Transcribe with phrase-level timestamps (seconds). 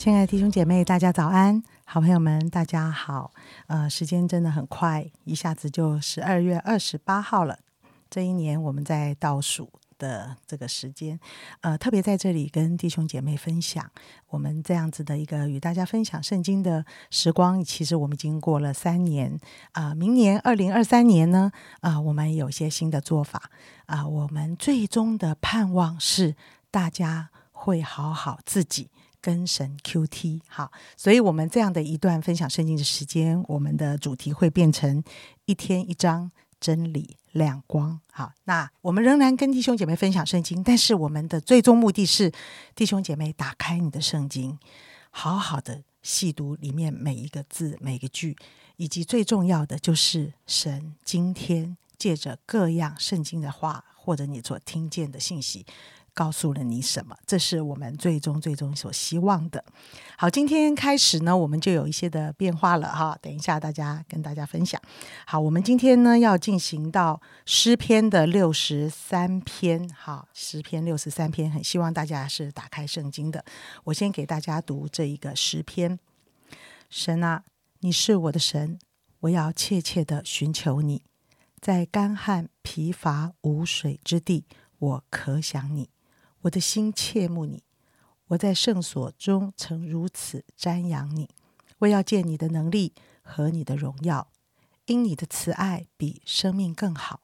[0.00, 1.62] 亲爱的弟兄姐妹，大家早安！
[1.84, 3.34] 好朋友们，大家好。
[3.66, 7.58] 呃，时间真的很快，一下子就十二月二十八号了。
[8.08, 11.20] 这一年我们在倒数的这个时间，
[11.60, 13.90] 呃，特别在这里跟弟兄姐妹分享
[14.30, 17.62] 我们这样子的一个与大家分享圣经的时光。
[17.62, 19.38] 其实我们已经过了三年
[19.72, 23.50] 啊，明年二零二三年呢，啊，我们有些新的做法
[23.84, 26.36] 啊，我们最终的盼望是
[26.70, 28.88] 大家会好好自己。
[29.20, 35.02] 跟神 Q T 好，所以我们这样的一段分享圣经的时间，我们的主题会变成
[35.44, 38.00] 一天一章真理亮光。
[38.12, 42.32] 好，那我们仍然跟弟兄姐妹分享圣经，但是我们的最终目的是
[42.74, 44.58] 弟兄姐妹打开你的圣经，
[45.10, 48.36] 好好的细读里面每一个字、每个句，
[48.76, 55.66] 以及最重要的就是神今天借着各样圣经的话，或者你所听见的信息。
[56.14, 57.16] 告诉了你什么？
[57.26, 59.64] 这是我们最终最终所希望的。
[60.16, 63.16] 好，今天开始呢，我们就有一些的变化了哈。
[63.22, 64.80] 等一下，大家跟大家分享。
[65.26, 69.88] 好，我们今天呢要进行到诗篇的六十三篇。
[69.90, 73.44] 好，诗篇六十三篇，很希望大家是打开圣经的。
[73.84, 75.98] 我先给大家读这一个诗篇：
[76.88, 77.44] 神啊，
[77.80, 78.78] 你是我的神，
[79.20, 81.02] 我要切切的寻求你，
[81.60, 84.44] 在干旱疲乏无水之地，
[84.78, 85.88] 我可想你。
[86.42, 87.62] 我的心切慕你，
[88.28, 91.28] 我在圣所中曾如此瞻仰你。
[91.80, 94.28] 我要见你的能力和你的荣耀，
[94.86, 97.20] 因你的慈爱比生命更好。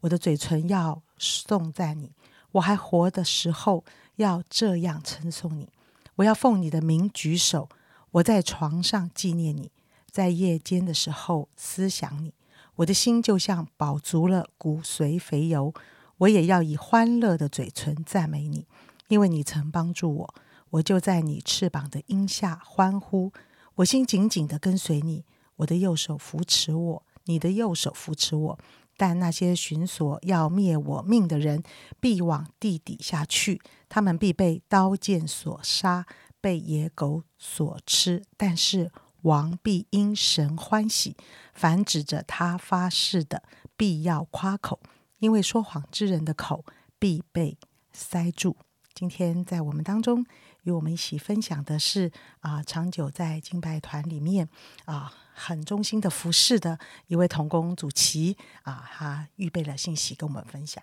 [0.00, 2.12] 我的嘴唇要颂赞你，
[2.52, 3.84] 我还活的时候
[4.16, 5.68] 要这样称颂你。
[6.16, 7.68] 我要奉你的名举手，
[8.10, 9.70] 我在床上纪念你，
[10.10, 12.34] 在夜间的时候思想你。
[12.76, 15.72] 我的心就像饱足了骨髓肥油。
[16.18, 18.66] 我也要以欢乐的嘴唇赞美你，
[19.08, 20.34] 因为你曾帮助我，
[20.70, 23.32] 我就在你翅膀的荫下欢呼。
[23.76, 25.24] 我心紧紧的跟随你，
[25.56, 28.58] 我的右手扶持我，你的右手扶持我。
[28.96, 31.62] 但那些寻索要灭我命的人，
[32.00, 33.60] 必往地底下去，
[33.90, 36.06] 他们必被刀剑所杀，
[36.40, 38.22] 被野狗所吃。
[38.38, 38.90] 但是
[39.20, 41.14] 王必因神欢喜，
[41.52, 43.42] 凡指着他发誓的，
[43.76, 44.80] 必要夸口。
[45.26, 46.64] 因为说谎之人的口
[47.00, 47.58] 必被
[47.92, 48.56] 塞住。
[48.94, 50.24] 今天在我们当中
[50.62, 54.48] 与我们一起分享的是啊，长久在敬拜团里面
[54.84, 56.78] 啊很忠心的服侍的
[57.08, 60.80] 一位童工主齐啊，他预备了信息跟我们分享。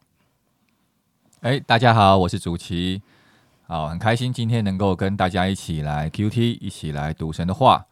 [1.39, 3.01] 哎，大家好，我是主齐，
[3.65, 7.85] 好，很开心今天能够跟大家一起来 Q T，一起来读神的话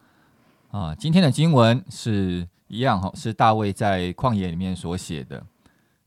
[0.70, 0.94] 啊。
[0.94, 5.46] 今天的经文是一样哈，是大卫在旷野里面所写的。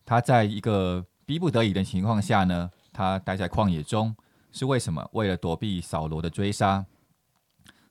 [0.06, 4.16] 他在一个逼不得已的情况下呢，他待在旷野中，
[4.52, 5.10] 是为什么？
[5.14, 6.86] 为了躲避扫罗的追杀。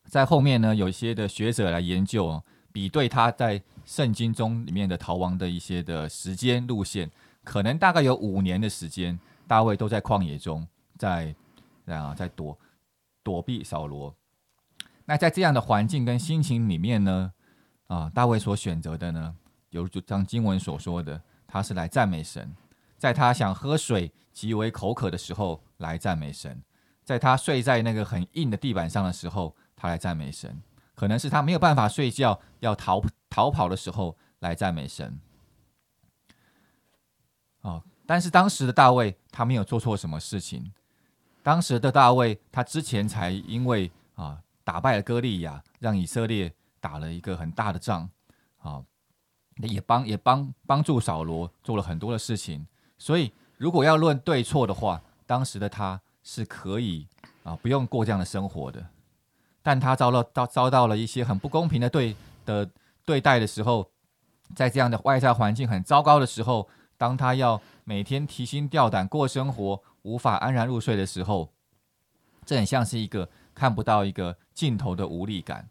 [0.05, 2.41] 在后面呢，有一些的学者来研究，
[2.73, 7.11] 比对他在圣经中里面的逃亡的一些的时间路线，
[7.43, 11.35] 可能大概有五年的时间，大卫都在旷野中，在
[11.87, 12.57] 啊，在躲
[13.23, 14.15] 躲避扫罗。
[15.07, 17.33] 那在这样的环境跟心情里面呢，
[17.89, 19.35] 啊，大卫所选择的呢，
[19.71, 21.21] 有就像经文所说的。
[21.55, 22.53] 他是来赞美神，
[22.99, 26.61] 在他想喝水极为口渴的时候来赞美神，
[27.05, 30.61] 在他睡在那个很硬的地板上的时候，他来赞美神。
[30.97, 33.01] 可能是他没有办法睡觉要逃
[33.31, 35.21] 逃跑的时候来赞美神。
[37.61, 40.73] 哦，但是当时的大卫他没有做错什么事情。
[41.45, 48.11] 当时的大卫他之前才因为啊打败了歌利亚，让以色列打了一个很大的仗，
[48.59, 48.83] 啊。
[49.59, 52.67] 也帮也帮帮助扫罗做了很多的事情，
[52.99, 57.07] 所以如果要论对错的话，当时的他是可以
[57.43, 58.87] 啊不用过这样的生活的，
[59.63, 62.69] 但他遭到遭遭到了一些很不公平的对的
[63.05, 63.91] 对待的时候，
[64.55, 71.53] 在这样的外在环境很糟糕的时候，当他要每天提心吊胆过生活，无法安然入睡的时候，
[72.45, 75.69] 这很像是一个看不到一个尽头的无力感。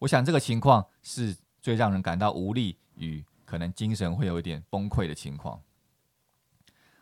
[0.00, 2.76] 我想这个情况是最让人感到无力。
[2.96, 5.60] 与可能精神会有一点崩溃的情况。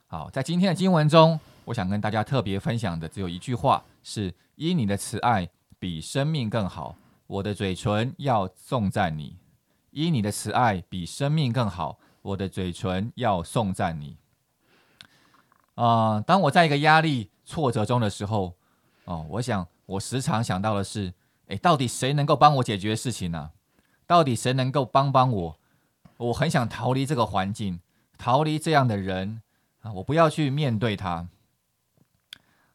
[0.06, 9.36] 好，在今天的经文中，我想跟大家特别分享的只有一句话：是因你的慈爱比生命更好，我的嘴唇要颂赞你；
[9.90, 14.16] 因你的慈爱比生命更好，我的嘴唇要颂赞你。
[15.74, 18.54] 啊，当我在一个压力、挫折中的时候，
[19.04, 21.12] 哦，我想我时常想到的是：
[21.48, 23.50] 诶，到底谁能够帮我解决事情呢？
[24.06, 25.58] 到底谁能够帮帮我？
[26.18, 27.80] 我很想逃离这个环境，
[28.16, 29.42] 逃离这样的人
[29.80, 29.92] 啊！
[29.94, 31.28] 我不要去面对他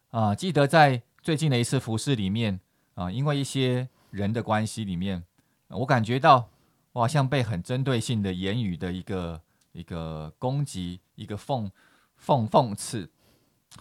[0.09, 0.35] 啊！
[0.35, 2.59] 记得在最近的一次服饰里面
[2.95, 5.23] 啊，因为一些人的关系里面，
[5.69, 6.49] 我感觉到
[6.91, 9.41] 我好像被很针对性的言语的一个
[9.71, 11.71] 一个攻击，一个讽
[12.21, 13.09] 讽讽刺，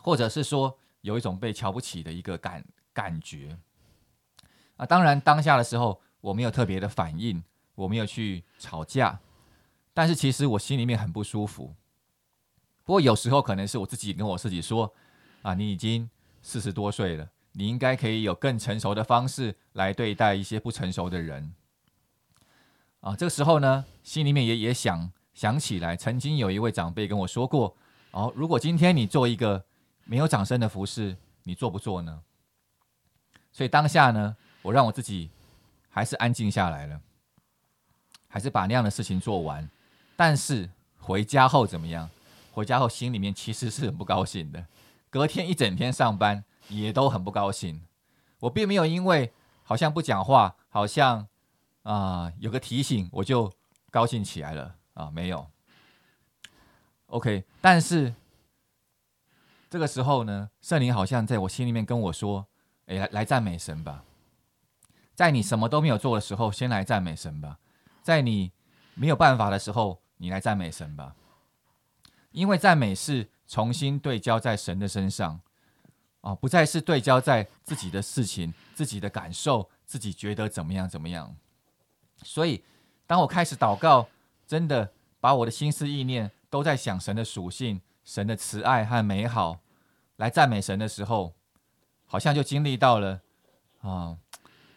[0.01, 3.59] 或者是说有一种被瞧不起的一个感感觉。
[4.77, 7.43] 啊，当然当下的时候我没有特别的反应，
[7.75, 9.21] 我没有去吵架，
[9.95, 11.75] 但是其实我心里面很不舒服。
[12.85, 14.93] 不过有时候可能是我自己跟我自己说，
[15.43, 16.09] 啊，你已经
[16.43, 21.55] 四十多岁了，你应该可以有更成熟的方式来对待一些不成熟的人。
[23.01, 27.77] 啊，这个时候呢，心里面也也想想起来，曾经有一位长辈跟我说过，
[28.11, 29.65] 哦，如果今天你做一个
[30.05, 32.23] 没有掌声的服饰，你做不做呢？
[33.53, 34.37] 所以当下呢。
[34.63, 35.31] 我让我自己
[35.97, 37.01] 还是安静下来了，
[38.29, 39.67] 还是把那样的事情做完。
[40.15, 42.11] 但是回家后怎么样？
[42.53, 44.67] 回家后心里面其实是很不高兴的。
[45.09, 47.81] 隔天一整天上班也都很不高兴。
[48.41, 49.33] 我并没有因为
[49.63, 51.27] 好像不讲话，好像
[51.83, 53.51] 啊有个提醒我就
[53.91, 55.47] 高兴起来了啊，没有。
[57.07, 58.15] OK，但是
[59.71, 62.47] 这个时候呢，圣灵好像在我心里面跟我说
[62.85, 64.05] ：“哎，来来赞美神吧。”
[65.17, 67.57] 在你什么都没有做的时候，先来赞美神吧；
[68.03, 68.53] 在你
[68.95, 71.17] 没有办法的时候，你来赞美神吧。
[72.33, 75.41] 因为赞美是重新对焦在神的身上，
[76.21, 81.35] 啊，不再是对焦在自己的事情、自己的感受、自己觉得怎么样怎么样。
[82.23, 82.63] 所以，
[83.07, 84.09] 当我开始祷告，
[84.47, 89.61] 真的把我的心思意念都在想神的属性、神的慈爱和美好，
[90.17, 91.33] 来赞美神的时候，
[92.05, 93.23] 好像就经历到了
[93.81, 94.19] 啊。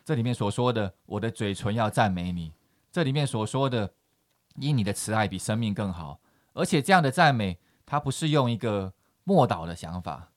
[0.09, 2.51] 这里面所说的，我的嘴唇要赞美你。
[2.91, 3.93] 这里面所说的，
[4.55, 6.19] 因你的慈爱比生命更好。
[6.53, 8.91] 而且这样的赞美，它不是用一个
[9.23, 10.31] 默祷的想法，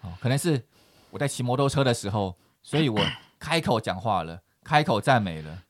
[0.00, 0.66] 哦，可能是
[1.12, 3.00] 我在骑摩托车的时候，所以我
[3.38, 5.62] 开口讲话了，开口赞美了。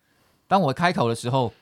[0.49, 1.53] 当我开口的时候，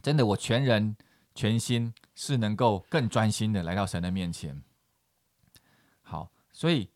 [0.00, 0.96] 真的我全人
[1.34, 4.62] 全心是能够更专心的来到神的面前。
[6.00, 6.88] 好，所以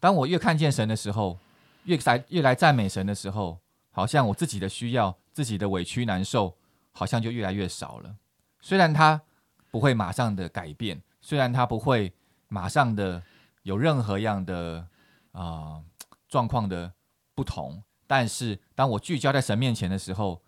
[0.00, 1.38] 当我越看见神的时候。
[1.84, 3.60] 越来越来赞美神的时候，
[3.90, 6.56] 好像我自己的需要、自己的委屈难受，
[6.92, 8.16] 好像就越来越少了。
[8.60, 9.20] 虽然他
[9.70, 12.12] 不会马上的改变，虽然他不会
[12.48, 13.22] 马上的
[13.62, 14.86] 有任何样的
[15.32, 15.82] 啊
[16.28, 16.92] 状况的
[17.34, 20.42] 不同，但是当我聚焦在神面前的时候，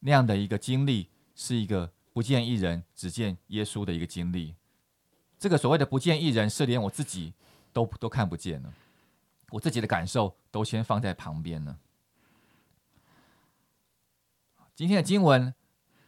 [0.00, 4.54] 那样的一个经历是一个不见一人，只见耶稣的一个经历。
[5.38, 7.34] 这个所谓的不见一人，是连我自己
[7.72, 8.72] 都都看不见了。
[9.54, 11.78] 我自己的感受都先放在旁边了。
[14.74, 15.54] 今天的经文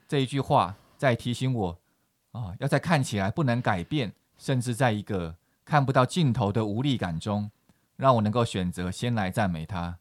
[0.09, 1.79] 这一句话在提醒我
[2.33, 7.49] 啊，要在看起来不能改变，甚至在一个看不到尽头的无力感中，
[7.95, 9.97] 让我能够选择先来赞美他，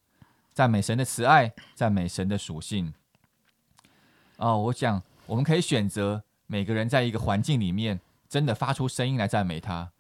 [0.52, 2.96] 赞美神的慈爱，赞美神的属性。
[4.38, 9.92] 哦，我想我们可以选择每个人在一个环境里面，真的发出声音来赞美他。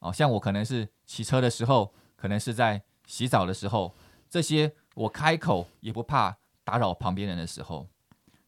[0.00, 1.94] 哦，像我可能是骑车的时候。
[2.16, 3.94] 可能是在洗澡的时候，
[4.28, 7.86] 这些我开口也不怕打扰旁边人的时候，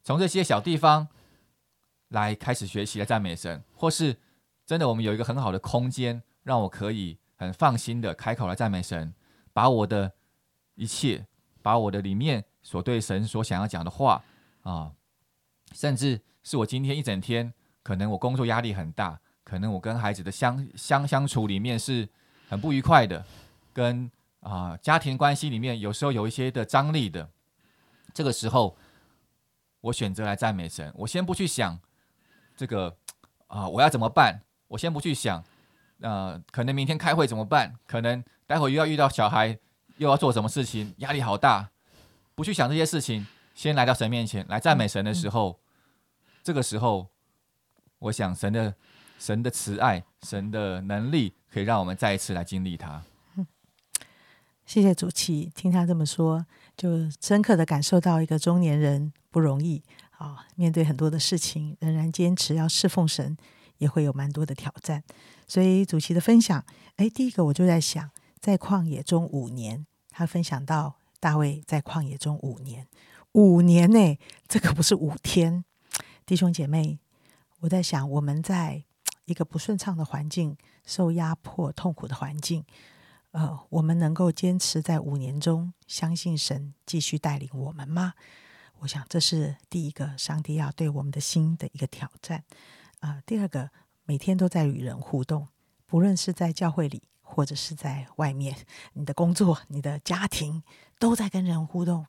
[0.03, 1.07] 从这些小地方
[2.09, 4.17] 来开始学习来赞美神，或是
[4.67, 9.15] 真的我们有一个很好的空间，让我可以很放心的开口来赞美神，
[9.53, 10.13] 把我的
[10.75, 11.27] 一切，
[11.63, 14.25] 把我的里面所对神所想要讲的话
[14.63, 14.93] 啊，
[15.73, 22.09] 甚至是我今天一整天，可能我工作压力很大，可能我跟孩子的相相相处里面是
[22.49, 23.25] 很不愉快的。
[23.79, 27.31] 跟啊家庭关系里面有时候有一些的张力的，
[28.13, 28.77] 这个时候
[29.83, 30.93] 我选择来赞美神。
[30.97, 31.79] 我先不去想
[32.57, 32.97] 这个
[33.47, 35.45] 啊我要怎么办，我先不去想，
[36.01, 39.57] 呃可能明天开会怎么办，可能待会又要遇到小孩，
[39.99, 41.71] 又要做什么事情，压力好大。
[42.35, 45.61] 不去想这些事情，先来到神面前来赞美神的时候，
[46.43, 47.07] 这个时候
[48.01, 48.75] 我想神的
[49.21, 53.01] 神的慈爱，神的能力可以让我们再一次来经历它。
[54.69, 56.45] 谢谢主席，听他这么说，
[56.77, 59.83] 就深刻的感受到一个中年人不容易
[60.19, 63.35] 啊，面对很多的事情，仍然坚持要侍奉神，
[63.79, 65.03] 也会有蛮多的挑战。
[65.47, 66.63] 所以主席的分享，
[66.97, 68.11] 哎，第一个我就在想，
[68.41, 72.87] 在旷野中五年，他分享到大卫在旷野中五年，
[73.33, 75.65] 五年呢，这可不是五天。
[76.27, 76.99] 弟兄姐妹，
[77.61, 78.85] 我在想，我们在
[79.25, 82.63] 一个不顺畅的环境，受压迫、痛苦的环境。
[83.33, 88.15] 呃，我们能够坚持在五年中相信神继续带领我们吗？
[88.79, 92.45] 我想这是第一个，上帝要对我们的心的一个挑战。
[93.01, 93.71] 啊，第二个，
[94.05, 95.49] 每天都在与人互动，
[95.87, 98.57] 不论是在教会里或者是在外面，
[98.95, 100.63] 你的工作、你的家庭
[100.99, 102.07] 都在跟人互动。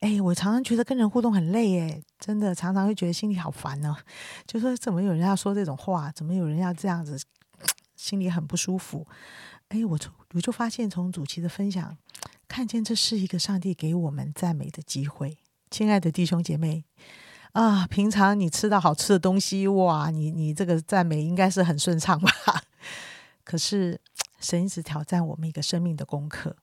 [0.00, 3.96] 哎，我常常觉得跟人互动很累，哎，真的常常会觉得心里好烦呢。
[4.46, 7.18] 就说怎么有人要说这种话，怎么有人要这样子，
[7.96, 9.06] 心里很不舒服。
[9.74, 11.98] 哎，我从我就发现从主期的分享，
[12.46, 15.36] 看见这是一个上帝给我们赞美的机会。
[15.68, 16.84] 亲爱的弟兄姐妹
[17.50, 22.30] 啊，平常你吃到好吃的东西，哇，你你这个赞美应该是很顺畅吧？
[23.42, 24.00] 可是
[24.38, 26.56] 神一直挑战我们一个生命的功课。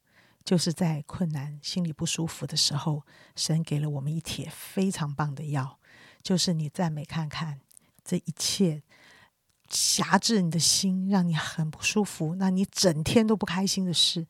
[0.44, 3.04] 就是在困难、心里不舒服的时候，
[3.36, 5.78] 神给了我们一帖非常棒的药，
[6.24, 7.60] 就是你赞美看看，
[8.04, 8.82] 这一切
[9.72, 14.28] 辖制你的心，让你很不舒服，那你整天都不开心的事，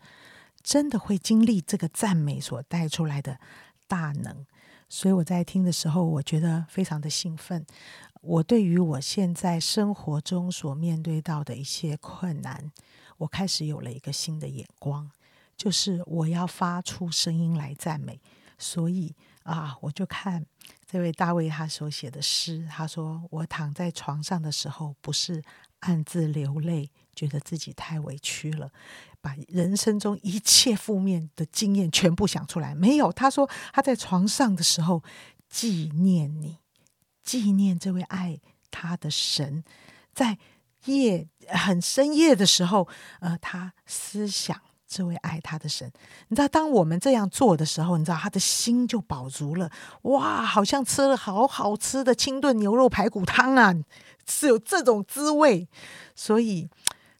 [0.63, 3.39] 真的会经历这个赞美所带出来的
[3.87, 4.45] 大能。
[4.87, 7.65] 所以我在听的时候，我觉得非常的兴奋。
[8.21, 12.71] 我对于我现在生活中所面对到的一些困难，
[13.17, 15.09] 我开始有了一个新的眼光。
[15.57, 18.19] 就是我要发出声音来赞美，
[18.57, 20.45] 所以啊，我就看
[20.91, 25.41] 这位大卫他所写的诗，他说：“我躺在床上的时候，不是
[25.79, 28.69] 暗自流泪，觉得自己太委屈了，
[29.21, 32.75] 把人生中一切负面的经验全部想出来。
[32.75, 35.01] 没有，他说他在床上的时候
[35.47, 36.57] 纪念你，
[37.23, 39.63] 纪念这位爱他的神，
[40.13, 40.37] 在
[40.87, 42.89] 夜很深夜的时候，
[43.21, 44.61] 呃，他思想。”
[44.93, 45.89] 这位爱他的神，
[46.27, 49.71] 你知道，当我们这样做的时候，你知道他的心就饱足了。
[50.01, 53.73] 哇，好像吃了好好吃的清炖牛肉排骨汤啊，
[54.27, 55.65] 是有这种滋味。
[56.13, 56.69] 所以，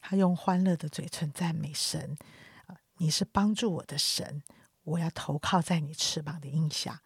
[0.01, 2.17] 他用欢乐的嘴唇赞美神
[2.97, 4.43] 你是帮助我的神，
[4.83, 6.99] 我要投靠在你翅膀的荫下。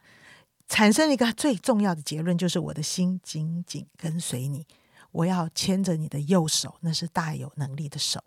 [0.67, 4.65] 产生一个最重要的结论，就是我的心紧紧跟随你，
[5.11, 8.19] 我要牵着你的右手，那是大有能力的手。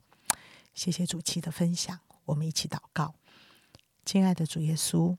[0.73, 1.99] 谢谢主期的分享。
[2.29, 3.15] 我们一起祷告，
[4.05, 5.17] 亲爱的主耶稣，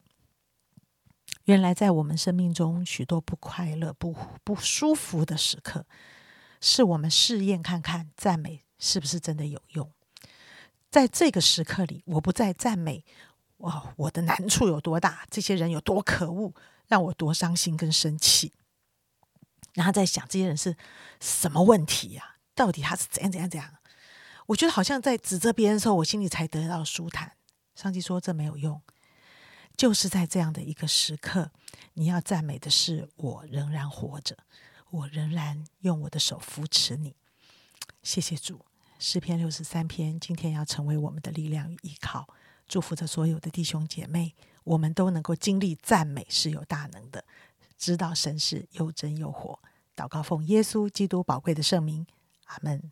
[1.46, 5.86] 原来在我们生命中许多不快乐、不不舒服的时刻，
[6.62, 9.92] 是我们试验看看赞美是不是真的有用。
[10.92, 13.04] 在这个时刻里，我不再赞美
[13.58, 16.54] 哇，我的难处有多大，这些人有多可恶，
[16.88, 18.54] 让我多伤心跟生气，
[19.74, 20.78] 然后在想这些人是
[21.20, 22.36] 什么问题呀？
[22.54, 23.79] 到底他是怎样怎样怎样？
[24.50, 27.34] 我觉得好像在指责别人的时候，我心里才得到舒坦。
[27.76, 28.82] 上帝说这没有用，
[29.78, 31.52] 就是在这样的一个时刻，
[31.94, 34.36] 你要赞美的是我仍然活着，
[34.90, 37.16] 我仍然用我的手扶持你。
[38.02, 38.66] 谢谢主，
[38.98, 42.28] 诗篇六十三篇今天要成为我们的力量与依靠。
[42.68, 47.24] 祝福着所有的弟兄姐妹，我们都能够经历赞美是有大能的，
[47.78, 49.60] 知道神是又真又活。
[49.96, 52.08] 祷告奉耶稣基督宝贵的圣名，
[52.46, 52.92] 阿门。